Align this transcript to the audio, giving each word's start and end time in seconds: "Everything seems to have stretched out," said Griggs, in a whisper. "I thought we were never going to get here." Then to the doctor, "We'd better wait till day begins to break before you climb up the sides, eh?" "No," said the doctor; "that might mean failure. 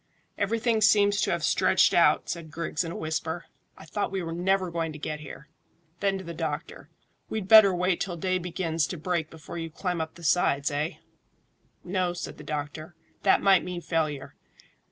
"Everything 0.35 0.81
seems 0.81 1.21
to 1.21 1.29
have 1.29 1.43
stretched 1.43 1.93
out," 1.93 2.27
said 2.27 2.49
Griggs, 2.49 2.83
in 2.83 2.91
a 2.91 2.95
whisper. 2.95 3.45
"I 3.77 3.85
thought 3.85 4.09
we 4.11 4.23
were 4.23 4.31
never 4.33 4.71
going 4.71 4.91
to 4.93 4.97
get 4.97 5.19
here." 5.19 5.47
Then 5.99 6.17
to 6.17 6.23
the 6.23 6.33
doctor, 6.33 6.89
"We'd 7.29 7.47
better 7.47 7.71
wait 7.71 8.01
till 8.01 8.17
day 8.17 8.39
begins 8.39 8.87
to 8.87 8.97
break 8.97 9.29
before 9.29 9.59
you 9.59 9.69
climb 9.69 10.01
up 10.01 10.15
the 10.15 10.23
sides, 10.23 10.71
eh?" 10.71 10.93
"No," 11.83 12.13
said 12.13 12.39
the 12.39 12.43
doctor; 12.43 12.95
"that 13.21 13.43
might 13.43 13.63
mean 13.63 13.81
failure. 13.81 14.33